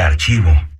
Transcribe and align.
Archivo. 0.00 0.71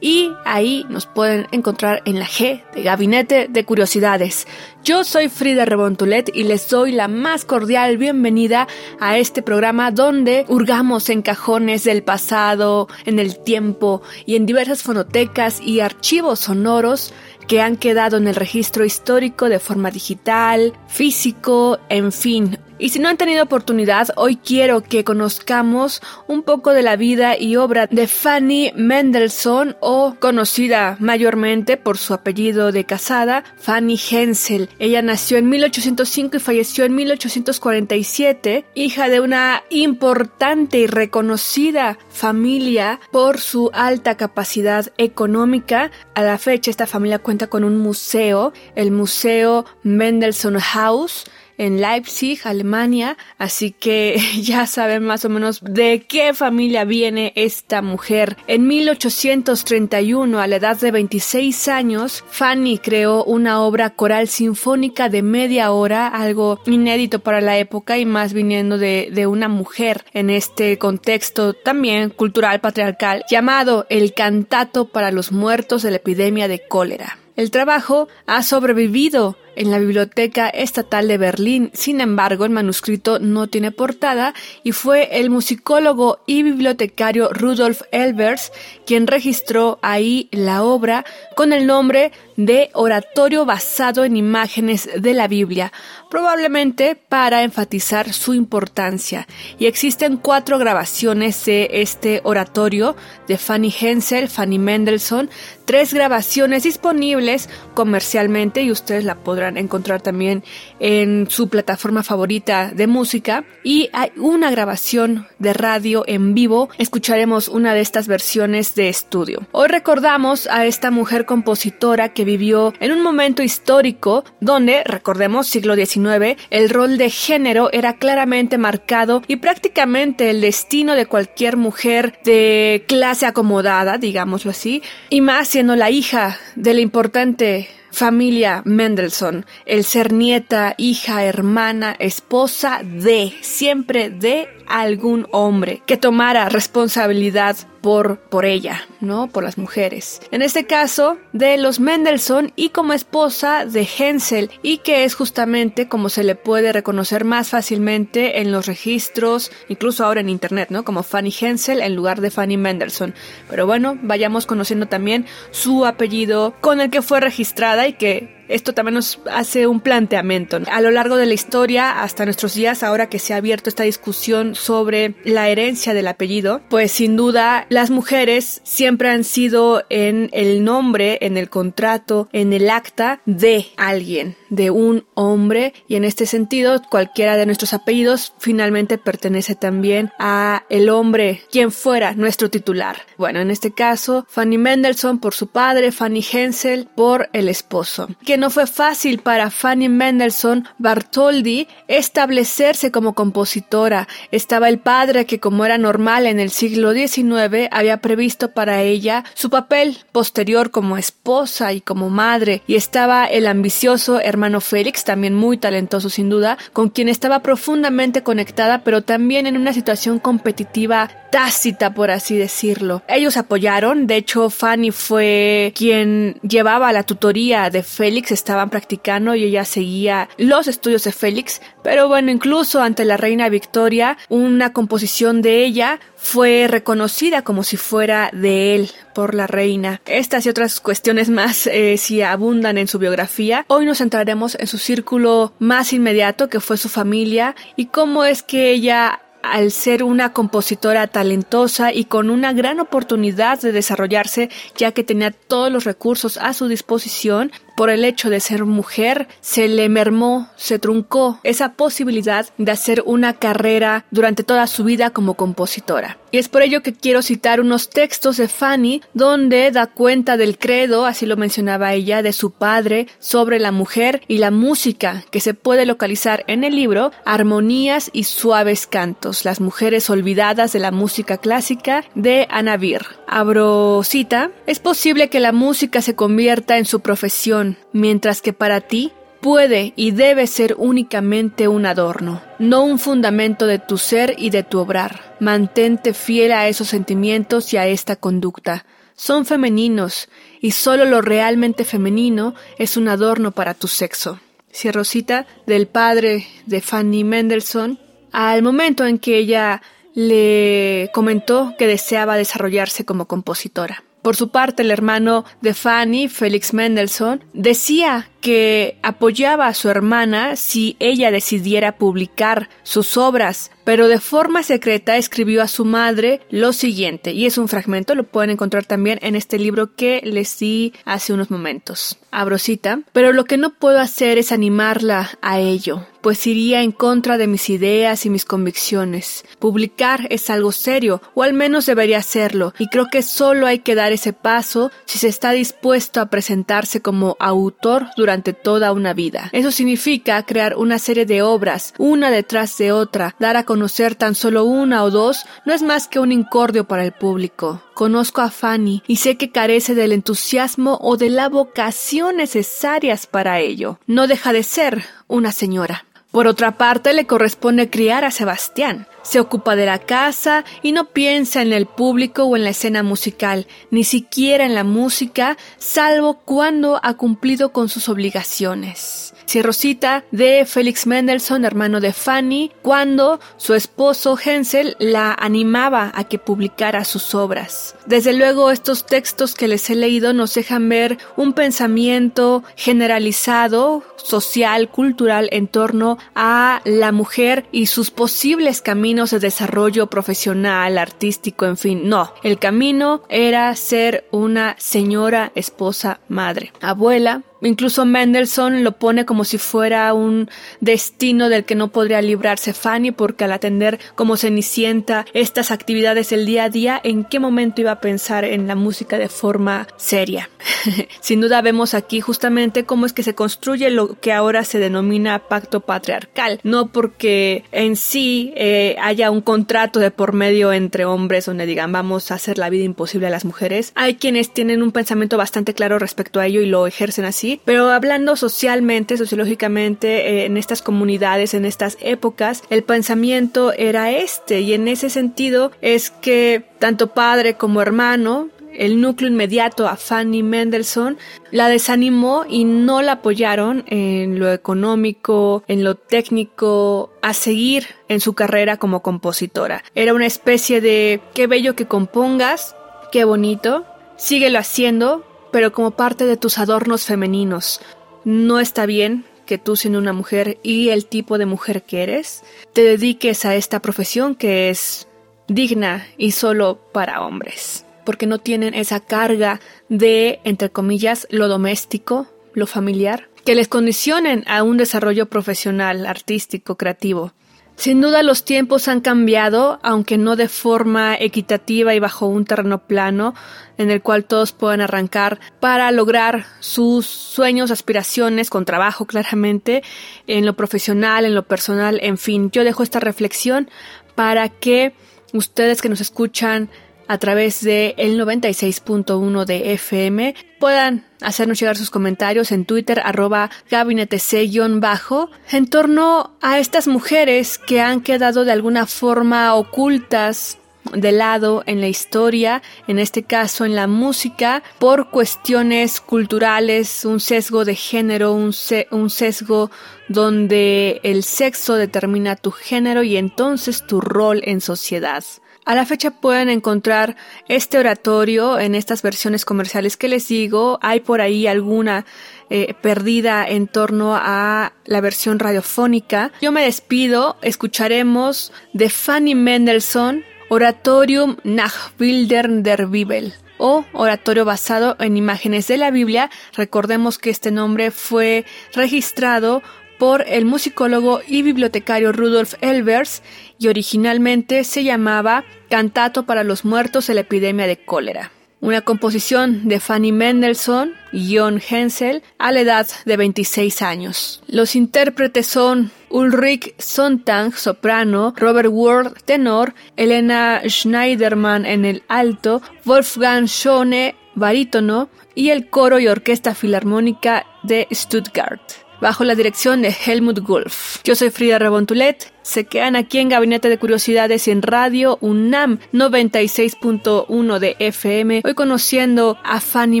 y 0.00 0.32
ahí 0.44 0.84
nos 0.88 1.06
pueden 1.06 1.46
encontrar 1.52 2.02
en 2.06 2.18
la 2.18 2.26
G 2.26 2.64
de 2.74 2.82
Gabinete 2.82 3.46
de 3.48 3.64
Curiosidades. 3.64 4.48
Yo 4.86 5.02
soy 5.02 5.28
Frida 5.28 5.64
Rebontulet 5.64 6.30
y 6.32 6.44
les 6.44 6.68
doy 6.68 6.92
la 6.92 7.08
más 7.08 7.44
cordial 7.44 7.98
bienvenida 7.98 8.68
a 9.00 9.18
este 9.18 9.42
programa 9.42 9.90
donde 9.90 10.44
hurgamos 10.46 11.10
en 11.10 11.22
cajones 11.22 11.82
del 11.82 12.04
pasado, 12.04 12.86
en 13.04 13.18
el 13.18 13.42
tiempo 13.42 14.02
y 14.26 14.36
en 14.36 14.46
diversas 14.46 14.84
fonotecas 14.84 15.60
y 15.60 15.80
archivos 15.80 16.38
sonoros 16.38 17.12
que 17.48 17.60
han 17.60 17.76
quedado 17.76 18.16
en 18.16 18.28
el 18.28 18.36
registro 18.36 18.84
histórico 18.84 19.48
de 19.48 19.58
forma 19.58 19.90
digital, 19.90 20.72
físico, 20.86 21.80
en 21.88 22.12
fin. 22.12 22.56
Y 22.78 22.90
si 22.90 22.98
no 22.98 23.08
han 23.08 23.16
tenido 23.16 23.42
oportunidad, 23.42 24.08
hoy 24.16 24.36
quiero 24.36 24.82
que 24.82 25.02
conozcamos 25.02 26.02
un 26.26 26.42
poco 26.42 26.74
de 26.74 26.82
la 26.82 26.96
vida 26.96 27.38
y 27.38 27.56
obra 27.56 27.86
de 27.86 28.06
Fanny 28.06 28.72
Mendelssohn 28.76 29.76
o 29.80 30.16
conocida 30.20 30.96
mayormente 31.00 31.78
por 31.78 31.96
su 31.96 32.12
apellido 32.12 32.72
de 32.72 32.84
casada, 32.84 33.44
Fanny 33.56 33.98
Hensel. 34.10 34.68
Ella 34.78 35.00
nació 35.00 35.38
en 35.38 35.48
1805 35.48 36.36
y 36.36 36.40
falleció 36.40 36.84
en 36.84 36.94
1847, 36.94 38.66
hija 38.74 39.08
de 39.08 39.20
una 39.20 39.62
importante 39.70 40.78
y 40.78 40.86
reconocida 40.86 41.98
familia 42.10 43.00
por 43.10 43.40
su 43.40 43.70
alta 43.72 44.16
capacidad 44.16 44.92
económica. 44.98 45.90
A 46.14 46.22
la 46.22 46.36
fecha 46.36 46.70
esta 46.70 46.86
familia 46.86 47.20
cuenta 47.20 47.46
con 47.46 47.64
un 47.64 47.78
museo, 47.78 48.52
el 48.74 48.90
Museo 48.90 49.64
Mendelssohn 49.82 50.58
House, 50.58 51.24
en 51.58 51.80
Leipzig, 51.80 52.40
Alemania, 52.44 53.16
así 53.38 53.72
que 53.72 54.20
ya 54.42 54.66
saben 54.66 55.04
más 55.04 55.24
o 55.24 55.28
menos 55.28 55.60
de 55.62 56.04
qué 56.06 56.34
familia 56.34 56.84
viene 56.84 57.32
esta 57.36 57.82
mujer. 57.82 58.36
En 58.46 58.66
1831, 58.66 60.40
a 60.40 60.46
la 60.46 60.56
edad 60.56 60.78
de 60.78 60.90
26 60.90 61.68
años, 61.68 62.24
Fanny 62.28 62.78
creó 62.78 63.24
una 63.24 63.62
obra 63.62 63.90
coral 63.90 64.28
sinfónica 64.28 65.08
de 65.08 65.22
media 65.22 65.70
hora, 65.72 66.08
algo 66.08 66.60
inédito 66.66 67.20
para 67.20 67.40
la 67.40 67.58
época 67.58 67.98
y 67.98 68.04
más 68.04 68.32
viniendo 68.32 68.78
de, 68.78 69.10
de 69.12 69.26
una 69.26 69.48
mujer 69.48 70.04
en 70.12 70.30
este 70.30 70.78
contexto 70.78 71.54
también 71.54 72.10
cultural 72.10 72.60
patriarcal, 72.60 73.24
llamado 73.30 73.86
El 73.88 74.14
Cantato 74.14 74.88
para 74.88 75.10
los 75.10 75.32
Muertos 75.32 75.82
de 75.82 75.90
la 75.90 75.96
Epidemia 75.96 76.48
de 76.48 76.60
Cólera. 76.66 77.18
El 77.36 77.50
trabajo 77.50 78.08
ha 78.26 78.42
sobrevivido 78.42 79.36
en 79.56 79.70
la 79.70 79.78
Biblioteca 79.78 80.48
Estatal 80.48 81.08
de 81.08 81.18
Berlín. 81.18 81.70
Sin 81.74 82.00
embargo, 82.00 82.44
el 82.44 82.50
manuscrito 82.50 83.18
no 83.18 83.48
tiene 83.48 83.72
portada 83.72 84.34
y 84.62 84.72
fue 84.72 85.18
el 85.18 85.30
musicólogo 85.30 86.20
y 86.26 86.42
bibliotecario 86.42 87.30
Rudolf 87.32 87.82
Elbers 87.90 88.52
quien 88.86 89.06
registró 89.06 89.78
ahí 89.82 90.28
la 90.30 90.62
obra 90.62 91.04
con 91.34 91.52
el 91.52 91.66
nombre 91.66 92.12
de 92.36 92.70
Oratorio 92.74 93.44
basado 93.44 94.04
en 94.04 94.16
imágenes 94.16 94.88
de 94.96 95.14
la 95.14 95.26
Biblia, 95.26 95.72
probablemente 96.10 96.94
para 96.94 97.42
enfatizar 97.42 98.12
su 98.12 98.34
importancia. 98.34 99.26
Y 99.58 99.66
existen 99.66 100.18
cuatro 100.18 100.58
grabaciones 100.58 101.44
de 101.46 101.68
este 101.72 102.20
oratorio 102.24 102.96
de 103.26 103.38
Fanny 103.38 103.74
Hensel, 103.80 104.28
Fanny 104.28 104.58
Mendelssohn, 104.58 105.30
tres 105.64 105.94
grabaciones 105.94 106.62
disponibles 106.62 107.48
comercialmente 107.74 108.62
y 108.62 108.70
ustedes 108.70 109.04
la 109.04 109.16
podrán 109.16 109.45
encontrar 109.48 110.02
también 110.02 110.44
en 110.80 111.26
su 111.30 111.48
plataforma 111.48 112.02
favorita 112.02 112.72
de 112.74 112.86
música. 112.86 113.44
Y 113.62 113.88
hay 113.92 114.12
una 114.16 114.50
grabación 114.50 115.26
de 115.38 115.52
radio 115.52 116.04
en 116.06 116.34
vivo. 116.34 116.68
Escucharemos 116.78 117.48
una 117.48 117.74
de 117.74 117.80
estas 117.80 118.08
versiones 118.08 118.74
de 118.74 118.88
estudio. 118.88 119.46
Hoy 119.52 119.68
recordamos 119.68 120.46
a 120.48 120.66
esta 120.66 120.90
mujer 120.90 121.26
compositora 121.26 122.12
que 122.12 122.24
vivió 122.24 122.72
en 122.80 122.92
un 122.92 123.02
momento 123.02 123.42
histórico 123.42 124.24
donde 124.40 124.82
recordemos 124.84 125.46
siglo 125.46 125.74
XIX 125.74 126.36
el 126.50 126.70
rol 126.70 126.98
de 126.98 127.10
género 127.10 127.70
era 127.72 127.94
claramente 127.94 128.58
marcado 128.58 129.22
y 129.26 129.36
prácticamente 129.36 130.30
el 130.30 130.40
destino 130.40 130.94
de 130.94 131.06
cualquier 131.06 131.56
mujer 131.56 132.18
de 132.24 132.84
clase 132.88 133.26
acomodada 133.26 133.98
digámoslo 133.98 134.50
así 134.50 134.82
y 135.10 135.20
más 135.20 135.48
siendo 135.48 135.76
la 135.76 135.90
hija 135.90 136.38
de 136.54 136.74
la 136.74 136.80
importante 136.80 137.68
familia 137.96 138.60
Mendelssohn, 138.66 139.46
el 139.64 139.82
ser 139.84 140.12
nieta, 140.12 140.74
hija, 140.76 141.24
hermana, 141.24 141.96
esposa 141.98 142.82
de, 142.84 143.32
siempre 143.40 144.10
de 144.10 144.55
algún 144.66 145.26
hombre 145.30 145.82
que 145.86 145.96
tomara 145.96 146.48
responsabilidad 146.48 147.56
por, 147.80 148.18
por 148.18 148.44
ella, 148.44 148.82
¿no? 149.00 149.28
Por 149.28 149.44
las 149.44 149.58
mujeres. 149.58 150.20
En 150.32 150.42
este 150.42 150.66
caso, 150.66 151.18
de 151.32 151.56
los 151.56 151.78
Mendelssohn 151.78 152.52
y 152.56 152.70
como 152.70 152.92
esposa 152.92 153.64
de 153.64 153.88
Hensel 153.98 154.50
y 154.62 154.78
que 154.78 155.04
es 155.04 155.14
justamente 155.14 155.88
como 155.88 156.08
se 156.08 156.24
le 156.24 156.34
puede 156.34 156.72
reconocer 156.72 157.24
más 157.24 157.50
fácilmente 157.50 158.40
en 158.40 158.50
los 158.50 158.66
registros, 158.66 159.52
incluso 159.68 160.04
ahora 160.04 160.20
en 160.20 160.28
internet, 160.28 160.70
¿no? 160.70 160.84
Como 160.84 161.04
Fanny 161.04 161.32
Hensel 161.40 161.80
en 161.80 161.94
lugar 161.94 162.20
de 162.20 162.30
Fanny 162.30 162.56
Mendelssohn. 162.56 163.14
Pero 163.48 163.66
bueno, 163.66 163.96
vayamos 164.02 164.46
conociendo 164.46 164.86
también 164.86 165.26
su 165.52 165.86
apellido 165.86 166.54
con 166.60 166.80
el 166.80 166.90
que 166.90 167.02
fue 167.02 167.20
registrada 167.20 167.86
y 167.86 167.92
que 167.92 168.35
esto 168.48 168.74
también 168.74 168.94
nos 168.94 169.20
hace 169.30 169.66
un 169.66 169.80
planteamiento. 169.80 170.58
A 170.70 170.80
lo 170.80 170.90
largo 170.90 171.16
de 171.16 171.26
la 171.26 171.34
historia, 171.34 172.02
hasta 172.02 172.24
nuestros 172.24 172.54
días, 172.54 172.82
ahora 172.82 173.08
que 173.08 173.18
se 173.18 173.34
ha 173.34 173.38
abierto 173.38 173.68
esta 173.68 173.84
discusión 173.84 174.54
sobre 174.54 175.14
la 175.24 175.48
herencia 175.48 175.94
del 175.94 176.08
apellido, 176.08 176.60
pues 176.68 176.92
sin 176.92 177.16
duda 177.16 177.66
las 177.68 177.90
mujeres 177.90 178.60
siempre 178.64 179.10
han 179.10 179.24
sido 179.24 179.84
en 179.90 180.30
el 180.32 180.64
nombre, 180.64 181.18
en 181.22 181.36
el 181.36 181.48
contrato, 181.50 182.28
en 182.32 182.52
el 182.52 182.70
acta 182.70 183.20
de 183.26 183.66
alguien, 183.76 184.36
de 184.50 184.70
un 184.70 185.06
hombre, 185.14 185.74
y 185.88 185.96
en 185.96 186.04
este 186.04 186.26
sentido, 186.26 186.82
cualquiera 186.90 187.36
de 187.36 187.46
nuestros 187.46 187.74
apellidos 187.74 188.34
finalmente 188.38 188.98
pertenece 188.98 189.54
también 189.54 190.10
a 190.18 190.64
el 190.68 190.88
hombre, 190.88 191.42
quien 191.50 191.72
fuera 191.72 192.14
nuestro 192.14 192.50
titular. 192.50 192.96
Bueno, 193.16 193.40
en 193.40 193.50
este 193.50 193.72
caso, 193.72 194.26
Fanny 194.28 194.58
Mendelssohn 194.58 195.18
por 195.18 195.34
su 195.34 195.48
padre, 195.48 195.92
Fanny 195.92 196.24
Hensel 196.32 196.88
por 196.94 197.28
el 197.32 197.48
esposo. 197.48 198.08
No 198.36 198.50
fue 198.50 198.66
fácil 198.66 199.18
para 199.18 199.50
Fanny 199.50 199.88
Mendelssohn 199.88 200.68
Bartholdi 200.78 201.68
establecerse 201.88 202.90
como 202.90 203.14
compositora. 203.14 204.08
Estaba 204.30 204.68
el 204.68 204.78
padre 204.78 205.26
que, 205.26 205.40
como 205.40 205.64
era 205.64 205.78
normal 205.78 206.26
en 206.26 206.40
el 206.40 206.50
siglo 206.50 206.92
XIX, 206.92 207.68
había 207.70 207.98
previsto 207.98 208.52
para 208.52 208.82
ella 208.82 209.24
su 209.34 209.50
papel 209.50 209.98
posterior 210.12 210.70
como 210.70 210.96
esposa 210.96 211.72
y 211.72 211.80
como 211.80 212.10
madre, 212.10 212.62
y 212.66 212.76
estaba 212.76 213.26
el 213.26 213.46
ambicioso 213.46 214.20
hermano 214.20 214.60
Félix, 214.60 215.04
también 215.04 215.34
muy 215.34 215.58
talentoso 215.58 216.10
sin 216.10 216.28
duda, 216.28 216.58
con 216.72 216.88
quien 216.88 217.08
estaba 217.08 217.40
profundamente 217.40 218.22
conectada, 218.22 218.82
pero 218.82 219.02
también 219.02 219.46
en 219.46 219.56
una 219.56 219.72
situación 219.72 220.18
competitiva 220.18 221.10
tácita, 221.30 221.92
por 221.92 222.10
así 222.10 222.36
decirlo. 222.36 223.02
Ellos 223.08 223.36
apoyaron, 223.36 224.06
de 224.06 224.16
hecho 224.16 224.50
Fanny 224.50 224.90
fue 224.90 225.72
quien 225.76 226.38
llevaba 226.42 226.92
la 226.92 227.02
tutoría 227.02 227.70
de 227.70 227.82
Félix, 227.82 228.25
estaban 228.34 228.70
practicando 228.70 229.34
y 229.34 229.44
ella 229.44 229.64
seguía 229.64 230.28
los 230.38 230.66
estudios 230.68 231.04
de 231.04 231.12
Félix, 231.12 231.60
pero 231.82 232.08
bueno, 232.08 232.30
incluso 232.30 232.82
ante 232.82 233.04
la 233.04 233.16
reina 233.16 233.48
Victoria, 233.48 234.16
una 234.28 234.72
composición 234.72 235.42
de 235.42 235.64
ella 235.64 236.00
fue 236.16 236.66
reconocida 236.68 237.42
como 237.42 237.62
si 237.62 237.76
fuera 237.76 238.30
de 238.32 238.74
él 238.74 238.90
por 239.14 239.34
la 239.34 239.46
reina. 239.46 240.00
Estas 240.06 240.46
y 240.46 240.48
otras 240.48 240.80
cuestiones 240.80 241.28
más 241.28 241.66
eh, 241.66 241.96
si 241.98 242.22
abundan 242.22 242.78
en 242.78 242.88
su 242.88 242.98
biografía. 242.98 243.64
Hoy 243.68 243.86
nos 243.86 243.98
centraremos 243.98 244.56
en 244.58 244.66
su 244.66 244.78
círculo 244.78 245.52
más 245.58 245.92
inmediato, 245.92 246.48
que 246.48 246.60
fue 246.60 246.76
su 246.76 246.88
familia, 246.88 247.54
y 247.76 247.86
cómo 247.86 248.24
es 248.24 248.42
que 248.42 248.70
ella 248.70 249.20
al 249.42 249.70
ser 249.70 250.02
una 250.02 250.32
compositora 250.32 251.06
talentosa 251.06 251.92
y 251.92 252.04
con 252.04 252.30
una 252.30 252.52
gran 252.52 252.80
oportunidad 252.80 253.60
de 253.60 253.72
desarrollarse, 253.72 254.50
ya 254.76 254.92
que 254.92 255.04
tenía 255.04 255.30
todos 255.30 255.70
los 255.70 255.84
recursos 255.84 256.36
a 256.36 256.52
su 256.52 256.68
disposición, 256.68 257.52
por 257.76 257.90
el 257.90 258.04
hecho 258.04 258.30
de 258.30 258.40
ser 258.40 258.64
mujer, 258.64 259.28
se 259.40 259.68
le 259.68 259.88
mermó, 259.88 260.48
se 260.56 260.80
truncó 260.80 261.38
esa 261.44 261.74
posibilidad 261.74 262.46
de 262.58 262.72
hacer 262.72 263.02
una 263.06 263.34
carrera 263.34 264.06
durante 264.10 264.42
toda 264.42 264.66
su 264.66 264.82
vida 264.82 265.10
como 265.10 265.34
compositora. 265.34 266.18
Y 266.32 266.38
es 266.38 266.48
por 266.48 266.62
ello 266.62 266.82
que 266.82 266.92
quiero 266.92 267.22
citar 267.22 267.60
unos 267.60 267.88
textos 267.88 268.36
de 268.36 268.48
Fanny 268.48 269.02
donde 269.14 269.70
da 269.70 269.86
cuenta 269.86 270.36
del 270.36 270.58
credo, 270.58 271.06
así 271.06 271.24
lo 271.24 271.36
mencionaba 271.36 271.94
ella, 271.94 272.22
de 272.22 272.32
su 272.32 272.50
padre 272.50 273.06
sobre 273.18 273.60
la 273.60 273.72
mujer 273.72 274.22
y 274.28 274.38
la 274.38 274.50
música 274.50 275.24
que 275.30 275.40
se 275.40 275.54
puede 275.54 275.86
localizar 275.86 276.44
en 276.46 276.64
el 276.64 276.74
libro 276.74 277.12
Armonías 277.24 278.10
y 278.12 278.24
suaves 278.24 278.86
cantos, 278.86 279.44
las 279.44 279.60
mujeres 279.60 280.10
olvidadas 280.10 280.72
de 280.72 280.80
la 280.80 280.90
música 280.90 281.38
clásica 281.38 282.04
de 282.14 282.46
Anna 282.50 282.76
Beer. 282.76 283.06
Abro 283.26 284.02
cita, 284.04 284.50
es 284.66 284.78
posible 284.78 285.28
que 285.28 285.40
la 285.40 285.52
música 285.52 286.00
se 286.00 286.14
convierta 286.14 286.78
en 286.78 286.84
su 286.84 287.00
profesión, 287.00 287.65
mientras 287.92 288.42
que 288.42 288.52
para 288.52 288.80
ti 288.80 289.12
puede 289.40 289.92
y 289.96 290.10
debe 290.10 290.46
ser 290.46 290.74
únicamente 290.78 291.68
un 291.68 291.86
adorno, 291.86 292.42
no 292.58 292.82
un 292.84 292.98
fundamento 292.98 293.66
de 293.66 293.78
tu 293.78 293.98
ser 293.98 294.34
y 294.38 294.50
de 294.50 294.62
tu 294.62 294.78
obrar. 294.78 295.36
Mantente 295.40 296.14
fiel 296.14 296.52
a 296.52 296.68
esos 296.68 296.88
sentimientos 296.88 297.72
y 297.72 297.76
a 297.76 297.86
esta 297.86 298.16
conducta. 298.16 298.84
Son 299.14 299.46
femeninos, 299.46 300.28
y 300.60 300.72
solo 300.72 301.04
lo 301.04 301.22
realmente 301.22 301.84
femenino 301.84 302.54
es 302.78 302.96
un 302.96 303.08
adorno 303.08 303.52
para 303.52 303.74
tu 303.74 303.88
sexo. 303.88 304.40
Cierro 304.72 305.04
cita 305.04 305.46
del 305.66 305.86
padre 305.86 306.46
de 306.66 306.80
Fanny 306.80 307.24
Mendelssohn, 307.24 307.98
al 308.32 308.62
momento 308.62 309.06
en 309.06 309.18
que 309.18 309.38
ella 309.38 309.80
le 310.14 311.10
comentó 311.14 311.74
que 311.78 311.86
deseaba 311.86 312.36
desarrollarse 312.36 313.04
como 313.04 313.26
compositora. 313.26 314.02
Por 314.26 314.34
su 314.34 314.48
parte, 314.48 314.82
el 314.82 314.90
hermano 314.90 315.44
de 315.60 315.72
Fanny, 315.72 316.26
Félix 316.26 316.74
Mendelssohn, 316.74 317.44
decía 317.52 318.28
que 318.46 318.96
apoyaba 319.02 319.66
a 319.66 319.74
su 319.74 319.90
hermana 319.90 320.54
si 320.54 320.94
ella 321.00 321.32
decidiera 321.32 321.98
publicar 321.98 322.68
sus 322.84 323.16
obras, 323.16 323.72
pero 323.82 324.06
de 324.06 324.20
forma 324.20 324.62
secreta 324.62 325.16
escribió 325.16 325.62
a 325.62 325.68
su 325.68 325.84
madre 325.84 326.40
lo 326.48 326.72
siguiente, 326.72 327.32
y 327.32 327.46
es 327.46 327.58
un 327.58 327.66
fragmento, 327.66 328.14
lo 328.14 328.22
pueden 328.22 328.50
encontrar 328.50 328.84
también 328.84 329.18
en 329.22 329.34
este 329.34 329.58
libro 329.58 329.96
que 329.96 330.20
les 330.22 330.56
di 330.60 330.92
hace 331.04 331.32
unos 331.32 331.50
momentos. 331.50 332.18
Abro 332.30 332.58
cita, 332.58 333.00
pero 333.12 333.32
lo 333.32 333.46
que 333.46 333.56
no 333.56 333.70
puedo 333.70 333.98
hacer 333.98 334.38
es 334.38 334.52
animarla 334.52 335.38
a 335.40 335.58
ello, 335.58 336.06
pues 336.20 336.46
iría 336.46 336.82
en 336.82 336.92
contra 336.92 337.38
de 337.38 337.46
mis 337.46 337.70
ideas 337.70 338.26
y 338.26 338.30
mis 338.30 338.44
convicciones. 338.44 339.44
Publicar 339.58 340.26
es 340.30 340.50
algo 340.50 340.70
serio, 340.70 341.22
o 341.34 341.42
al 341.42 341.52
menos 341.52 341.86
debería 341.86 342.22
serlo, 342.22 342.74
y 342.78 342.88
creo 342.88 343.06
que 343.10 343.22
solo 343.22 343.66
hay 343.66 343.78
que 343.78 343.94
dar 343.94 344.12
ese 344.12 344.32
paso 344.32 344.90
si 345.04 345.18
se 345.18 345.28
está 345.28 345.52
dispuesto 345.52 346.20
a 346.20 346.26
presentarse 346.26 347.00
como 347.00 347.36
autor 347.40 348.08
durante 348.16 348.35
toda 348.42 348.92
una 348.92 349.14
vida. 349.14 349.50
Eso 349.52 349.70
significa 349.70 350.42
crear 350.44 350.76
una 350.76 350.98
serie 350.98 351.26
de 351.26 351.42
obras, 351.42 351.94
una 351.98 352.30
detrás 352.30 352.76
de 352.78 352.92
otra, 352.92 353.34
dar 353.38 353.56
a 353.56 353.64
conocer 353.64 354.14
tan 354.14 354.34
solo 354.34 354.64
una 354.64 355.04
o 355.04 355.10
dos 355.10 355.44
no 355.64 355.74
es 355.74 355.82
más 355.82 356.08
que 356.08 356.20
un 356.20 356.32
incordio 356.32 356.84
para 356.84 357.04
el 357.04 357.12
público. 357.12 357.82
Conozco 357.94 358.40
a 358.40 358.50
Fanny 358.50 359.02
y 359.06 359.16
sé 359.16 359.36
que 359.36 359.50
carece 359.50 359.94
del 359.94 360.12
entusiasmo 360.12 360.98
o 361.00 361.16
de 361.16 361.30
la 361.30 361.48
vocación 361.48 362.36
necesarias 362.36 363.26
para 363.26 363.60
ello. 363.60 363.98
No 364.06 364.26
deja 364.26 364.52
de 364.52 364.62
ser 364.62 365.04
una 365.28 365.52
señora. 365.52 366.04
Por 366.30 366.46
otra 366.46 366.72
parte, 366.72 367.14
le 367.14 367.26
corresponde 367.26 367.88
criar 367.88 368.24
a 368.24 368.30
Sebastián. 368.30 369.06
Se 369.26 369.40
ocupa 369.40 369.74
de 369.74 369.86
la 369.86 369.98
casa 369.98 370.64
y 370.82 370.92
no 370.92 371.06
piensa 371.06 371.60
en 371.60 371.72
el 371.72 371.86
público 371.86 372.44
o 372.44 372.54
en 372.54 372.62
la 372.62 372.70
escena 372.70 373.02
musical, 373.02 373.66
ni 373.90 374.04
siquiera 374.04 374.64
en 374.64 374.76
la 374.76 374.84
música, 374.84 375.56
salvo 375.78 376.38
cuando 376.44 377.00
ha 377.02 377.14
cumplido 377.14 377.72
con 377.72 377.88
sus 377.88 378.08
obligaciones. 378.08 379.34
Cierro 379.48 379.72
cita 379.72 380.24
de 380.30 380.64
Félix 380.64 381.06
Mendelssohn, 381.08 381.64
hermano 381.64 382.00
de 382.00 382.12
Fanny, 382.12 382.70
cuando 382.82 383.40
su 383.56 383.74
esposo 383.74 384.38
Hensel 384.42 384.96
la 385.00 385.32
animaba 385.32 386.12
a 386.14 386.24
que 386.24 386.38
publicara 386.38 387.04
sus 387.04 387.34
obras. 387.34 387.96
Desde 388.06 388.32
luego 388.32 388.70
estos 388.70 389.06
textos 389.06 389.54
que 389.54 389.68
les 389.68 389.90
he 389.90 389.96
leído 389.96 390.34
nos 390.34 390.54
dejan 390.54 390.88
ver 390.88 391.18
un 391.36 391.52
pensamiento 391.52 392.62
generalizado, 392.76 394.04
social, 394.16 394.88
cultural 394.88 395.48
en 395.52 395.68
torno 395.68 396.18
a 396.34 396.80
la 396.84 397.12
mujer 397.12 397.66
y 397.70 397.86
sus 397.86 398.10
posibles 398.10 398.82
caminos 398.82 399.15
de 399.24 399.38
desarrollo 399.38 400.08
profesional, 400.08 400.98
artístico, 400.98 401.64
en 401.64 401.78
fin. 401.78 402.08
No, 402.08 402.32
el 402.42 402.58
camino 402.58 403.22
era 403.30 403.74
ser 403.74 404.28
una 404.30 404.76
señora, 404.78 405.52
esposa, 405.54 406.20
madre, 406.28 406.72
abuela, 406.82 407.42
Incluso 407.62 408.04
Mendelssohn 408.04 408.84
lo 408.84 408.92
pone 408.92 409.24
como 409.24 409.44
si 409.44 409.58
fuera 409.58 410.12
un 410.12 410.50
destino 410.80 411.48
del 411.48 411.64
que 411.64 411.74
no 411.74 411.88
podría 411.88 412.20
librarse 412.20 412.72
Fanny 412.72 413.12
porque 413.12 413.44
al 413.44 413.52
atender 413.52 413.98
como 414.14 414.36
cenicienta 414.36 415.24
estas 415.32 415.70
actividades 415.70 416.30
del 416.30 416.44
día 416.44 416.64
a 416.64 416.70
día, 416.70 417.00
¿en 417.02 417.24
qué 417.24 417.40
momento 417.40 417.80
iba 417.80 417.92
a 417.92 418.00
pensar 418.00 418.44
en 418.44 418.66
la 418.66 418.74
música 418.74 419.18
de 419.18 419.28
forma 419.28 419.86
seria? 419.96 420.50
Sin 421.20 421.40
duda 421.40 421.62
vemos 421.62 421.94
aquí 421.94 422.20
justamente 422.20 422.84
cómo 422.84 423.06
es 423.06 423.12
que 423.12 423.22
se 423.22 423.34
construye 423.34 423.90
lo 423.90 424.20
que 424.20 424.32
ahora 424.32 424.64
se 424.64 424.78
denomina 424.78 425.38
pacto 425.48 425.80
patriarcal, 425.80 426.60
no 426.62 426.88
porque 426.88 427.64
en 427.72 427.96
sí 427.96 428.52
eh, 428.56 428.96
haya 429.00 429.30
un 429.30 429.40
contrato 429.40 429.98
de 429.98 430.10
por 430.10 430.34
medio 430.34 430.72
entre 430.72 431.04
hombres 431.04 431.46
donde 431.46 431.66
digan 431.66 431.92
vamos 431.92 432.30
a 432.30 432.34
hacer 432.34 432.58
la 432.58 432.68
vida 432.68 432.84
imposible 432.84 433.26
a 433.26 433.30
las 433.30 433.44
mujeres. 433.44 433.92
Hay 433.94 434.16
quienes 434.16 434.52
tienen 434.52 434.82
un 434.82 434.92
pensamiento 434.92 435.38
bastante 435.38 435.72
claro 435.74 435.98
respecto 435.98 436.40
a 436.40 436.46
ello 436.46 436.60
y 436.60 436.66
lo 436.66 436.86
ejercen 436.86 437.24
así 437.24 437.45
pero 437.64 437.90
hablando 437.90 438.36
socialmente, 438.36 439.16
sociológicamente, 439.16 440.28
eh, 440.28 440.46
en 440.46 440.56
estas 440.56 440.82
comunidades, 440.82 441.54
en 441.54 441.64
estas 441.64 441.96
épocas, 442.00 442.62
el 442.70 442.82
pensamiento 442.82 443.72
era 443.72 444.10
este 444.10 444.60
y 444.60 444.72
en 444.72 444.88
ese 444.88 445.10
sentido 445.10 445.72
es 445.80 446.10
que 446.10 446.64
tanto 446.78 447.08
padre 447.08 447.54
como 447.54 447.80
hermano 447.82 448.48
el 448.78 449.00
núcleo 449.00 449.30
inmediato 449.30 449.88
a 449.88 449.96
Fanny 449.96 450.42
Mendelssohn, 450.42 451.18
la 451.50 451.68
desanimó 451.68 452.44
y 452.48 452.64
no 452.64 453.02
la 453.02 453.12
apoyaron 453.12 453.84
en 453.88 454.38
lo 454.38 454.52
económico, 454.52 455.64
en 455.66 455.84
lo 455.84 455.94
técnico, 455.94 457.10
a 457.22 457.32
seguir 457.32 457.86
en 458.08 458.20
su 458.20 458.34
carrera 458.34 458.76
como 458.76 459.02
compositora. 459.02 459.82
Era 459.94 460.14
una 460.14 460.26
especie 460.26 460.80
de 460.80 461.20
qué 461.34 461.46
bello 461.46 461.74
que 461.74 461.86
compongas, 461.86 462.76
qué 463.12 463.24
bonito, 463.24 463.84
síguelo 464.16 464.58
haciendo, 464.58 465.24
pero 465.56 465.72
como 465.72 465.92
parte 465.92 466.26
de 466.26 466.36
tus 466.36 466.58
adornos 466.58 467.06
femeninos. 467.06 467.80
No 468.26 468.60
está 468.60 468.84
bien 468.84 469.24
que 469.46 469.56
tú 469.56 469.74
siendo 469.74 469.98
una 469.98 470.12
mujer 470.12 470.58
y 470.62 470.90
el 470.90 471.06
tipo 471.06 471.38
de 471.38 471.46
mujer 471.46 471.84
que 471.84 472.02
eres, 472.02 472.44
te 472.74 472.82
dediques 472.82 473.46
a 473.46 473.54
esta 473.54 473.80
profesión 473.80 474.34
que 474.34 474.68
es 474.68 475.08
digna 475.48 476.06
y 476.18 476.32
solo 476.32 476.78
para 476.92 477.22
hombres, 477.22 477.86
porque 478.04 478.26
no 478.26 478.38
tienen 478.38 478.74
esa 478.74 479.00
carga 479.00 479.62
de, 479.88 480.40
entre 480.44 480.68
comillas, 480.68 481.26
lo 481.30 481.48
doméstico, 481.48 482.26
lo 482.52 482.66
familiar, 482.66 483.30
que 483.46 483.54
les 483.54 483.66
condicionen 483.66 484.44
a 484.48 484.62
un 484.62 484.76
desarrollo 484.76 485.24
profesional, 485.30 486.04
artístico, 486.04 486.76
creativo. 486.76 487.32
Sin 487.76 488.00
duda 488.00 488.22
los 488.22 488.44
tiempos 488.44 488.88
han 488.88 489.00
cambiado, 489.00 489.78
aunque 489.82 490.16
no 490.16 490.34
de 490.34 490.48
forma 490.48 491.14
equitativa 491.14 491.94
y 491.94 491.98
bajo 491.98 492.26
un 492.26 492.46
terreno 492.46 492.78
plano 492.86 493.34
en 493.76 493.90
el 493.90 494.00
cual 494.00 494.24
todos 494.24 494.52
puedan 494.52 494.80
arrancar 494.80 495.38
para 495.60 495.92
lograr 495.92 496.46
sus 496.60 497.04
sueños, 497.04 497.70
aspiraciones, 497.70 498.48
con 498.48 498.64
trabajo 498.64 499.04
claramente, 499.04 499.82
en 500.26 500.46
lo 500.46 500.56
profesional, 500.56 501.26
en 501.26 501.34
lo 501.34 501.42
personal, 501.42 501.98
en 502.02 502.16
fin. 502.16 502.50
Yo 502.50 502.64
dejo 502.64 502.82
esta 502.82 502.98
reflexión 502.98 503.68
para 504.14 504.48
que 504.48 504.94
ustedes 505.34 505.82
que 505.82 505.90
nos 505.90 506.00
escuchan 506.00 506.70
a 507.08 507.18
través 507.18 507.62
de 507.62 507.94
el 507.98 508.18
96.1 508.20 509.44
de 509.44 509.72
FM 509.74 510.34
puedan 510.58 511.04
hacernos 511.20 511.60
llegar 511.60 511.76
sus 511.76 511.90
comentarios 511.90 512.52
en 512.52 512.64
Twitter 512.64 513.00
arroba 513.04 513.50
gabinetec-bajo 513.70 515.30
en 515.50 515.66
torno 515.68 516.36
a 516.40 516.58
estas 516.58 516.88
mujeres 516.88 517.58
que 517.58 517.80
han 517.80 518.00
quedado 518.00 518.44
de 518.44 518.52
alguna 518.52 518.86
forma 518.86 519.54
ocultas 519.54 520.58
de 520.92 521.12
lado 521.12 521.62
en 521.66 521.80
la 521.80 521.88
historia, 521.88 522.62
en 522.86 522.98
este 522.98 523.24
caso 523.24 523.64
en 523.64 523.74
la 523.74 523.86
música, 523.86 524.62
por 524.78 525.10
cuestiones 525.10 526.00
culturales, 526.00 527.04
un 527.04 527.20
sesgo 527.20 527.64
de 527.64 527.74
género, 527.74 528.32
un, 528.32 528.54
un, 528.90 529.10
sesgo 529.10 529.70
donde 530.08 531.00
el 531.02 531.24
sexo 531.24 531.74
determina 531.74 532.36
tu 532.36 532.50
género 532.50 533.02
y 533.02 533.16
entonces 533.16 533.84
tu 533.86 534.00
rol 534.00 534.42
en 534.44 534.60
sociedad. 534.60 535.24
A 535.66 535.74
la 535.74 535.84
fecha 535.84 536.12
pueden 536.12 536.48
encontrar 536.48 537.16
este 537.48 537.76
oratorio 537.76 538.56
en 538.60 538.76
estas 538.76 539.02
versiones 539.02 539.44
comerciales 539.44 539.96
que 539.96 540.06
les 540.06 540.28
digo. 540.28 540.78
Hay 540.80 541.00
por 541.00 541.20
ahí 541.20 541.48
alguna 541.48 542.06
eh, 542.50 542.74
perdida 542.80 543.44
en 543.44 543.66
torno 543.66 544.14
a 544.14 544.74
la 544.84 545.00
versión 545.00 545.40
radiofónica. 545.40 546.30
Yo 546.40 546.52
me 546.52 546.62
despido. 546.62 547.36
Escucharemos 547.42 548.52
de 548.74 548.88
Fanny 548.88 549.34
Mendelssohn 549.34 550.22
Oratorium 550.50 551.38
nach 551.42 551.90
Bildern 551.98 552.62
der 552.62 552.86
Bibel 552.86 553.34
o 553.58 553.84
oratorio 553.92 554.44
basado 554.44 554.94
en 555.00 555.16
imágenes 555.16 555.66
de 555.66 555.78
la 555.78 555.90
Biblia. 555.90 556.30
Recordemos 556.52 557.18
que 557.18 557.30
este 557.30 557.50
nombre 557.50 557.90
fue 557.90 558.44
registrado 558.72 559.64
por 559.98 560.24
el 560.26 560.44
musicólogo 560.44 561.20
y 561.26 561.42
bibliotecario 561.42 562.12
Rudolf 562.12 562.54
Elbers 562.60 563.22
y 563.58 563.68
originalmente 563.68 564.64
se 564.64 564.84
llamaba 564.84 565.44
Cantato 565.70 566.24
para 566.24 566.44
los 566.44 566.64
muertos 566.64 567.08
en 567.08 567.16
la 567.16 567.22
epidemia 567.22 567.66
de 567.66 567.78
cólera. 567.78 568.32
Una 568.60 568.80
composición 568.80 569.68
de 569.68 569.80
Fanny 569.80 570.12
Mendelssohn 570.12 570.94
y 571.12 571.36
John 571.36 571.60
Hensel 571.60 572.22
a 572.38 572.52
la 572.52 572.60
edad 572.60 572.86
de 573.04 573.16
26 573.16 573.82
años. 573.82 574.42
Los 574.48 574.74
intérpretes 574.74 575.46
son 575.46 575.90
Ulrich 576.08 576.74
Sontag, 576.78 577.56
soprano, 577.56 578.32
Robert 578.36 578.70
Ward, 578.72 579.12
tenor, 579.24 579.74
Elena 579.96 580.62
Schneiderman 580.66 581.66
en 581.66 581.84
el 581.84 582.02
alto, 582.08 582.62
Wolfgang 582.84 583.44
Schone, 583.46 584.16
barítono, 584.34 585.10
y 585.34 585.50
el 585.50 585.68
coro 585.68 586.00
y 586.00 586.08
orquesta 586.08 586.54
filarmónica 586.54 587.46
de 587.62 587.86
Stuttgart 587.92 588.85
bajo 589.00 589.24
la 589.24 589.34
dirección 589.34 589.82
de 589.82 589.94
Helmut 590.06 590.40
Wolf. 590.40 590.98
Yo 591.04 591.14
soy 591.14 591.30
Frida 591.30 591.58
Rebontulet. 591.58 592.32
Se 592.42 592.66
quedan 592.66 592.96
aquí 592.96 593.18
en 593.18 593.28
Gabinete 593.28 593.68
de 593.68 593.78
Curiosidades 593.78 594.48
en 594.48 594.62
Radio 594.62 595.18
UNAM 595.20 595.78
96.1 595.92 597.58
de 597.58 597.76
FM. 597.78 598.42
Hoy 598.44 598.54
conociendo 598.54 599.38
a 599.44 599.60
Fanny 599.60 600.00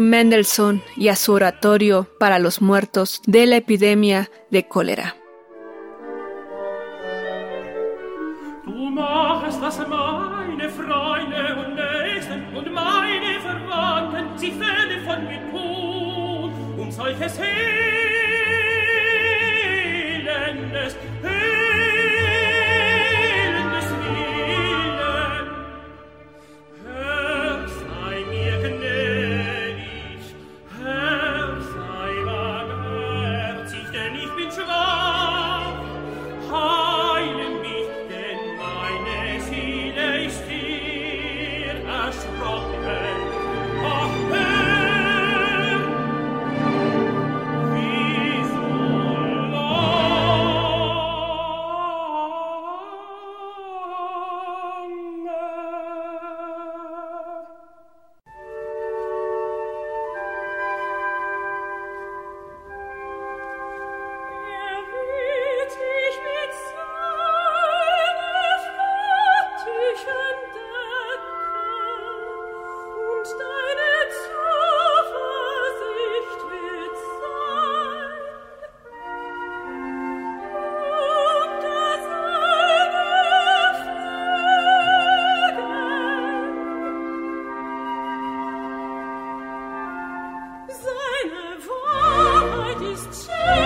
Mendelssohn 0.00 0.82
y 0.96 1.08
a 1.08 1.16
su 1.16 1.32
oratorio 1.32 2.08
para 2.18 2.38
los 2.38 2.62
muertos 2.62 3.20
de 3.26 3.46
la 3.46 3.56
epidemia 3.56 4.30
de 4.50 4.68
cólera. 4.68 5.16
Seine 90.68 91.58
Wahrheit 91.68 92.80
ist 92.92 93.26
schön. 93.26 93.65